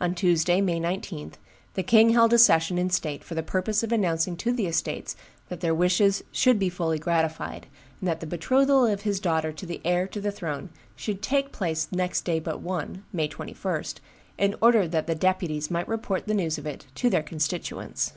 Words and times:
On 0.00 0.10
the 0.10 0.16
Tuesday, 0.16 0.60
May 0.60 0.80
19, 0.80 1.34
the 1.74 1.84
king 1.84 2.10
held 2.10 2.32
a 2.32 2.38
session 2.38 2.76
in 2.76 2.90
state 2.90 3.22
for 3.22 3.36
the 3.36 3.42
purpose 3.44 3.84
of 3.84 3.92
announcing 3.92 4.36
to 4.38 4.50
the 4.50 4.66
estates 4.66 5.14
that 5.48 5.60
their 5.60 5.72
wishes 5.76 6.24
should 6.32 6.58
be 6.58 6.68
fully 6.68 6.98
gratified, 6.98 7.68
and 8.00 8.08
that 8.08 8.18
the 8.18 8.26
betrothal 8.26 8.84
of 8.84 9.02
his 9.02 9.20
daughter 9.20 9.52
to 9.52 9.66
the 9.66 9.80
heir 9.84 10.08
to 10.08 10.20
the 10.20 10.32
throne 10.32 10.70
should 10.96 11.22
take 11.22 11.52
place 11.52 11.86
next 11.92 12.22
day 12.22 12.40
but 12.40 12.60
one, 12.60 13.04
May 13.12 13.28
21, 13.28 13.84
in 14.38 14.56
order 14.60 14.88
that 14.88 15.06
the 15.06 15.14
deputies 15.14 15.70
might 15.70 15.86
report 15.86 16.26
the 16.26 16.34
news 16.34 16.58
of 16.58 16.66
it 16.66 16.86
to 16.96 17.08
their 17.08 17.22
constituents. 17.22 18.14